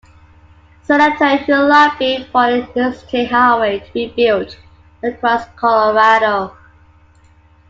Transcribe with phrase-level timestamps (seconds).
[0.81, 4.57] Senator who lobbied for an Interstate Highway to be built
[5.03, 6.57] across Colorado.